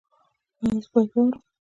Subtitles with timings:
[0.63, 1.29] ایا زه باید واورم؟